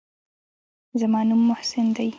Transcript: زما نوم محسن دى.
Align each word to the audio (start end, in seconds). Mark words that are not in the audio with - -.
زما 0.99 1.21
نوم 1.29 1.41
محسن 1.49 1.87
دى. 1.95 2.07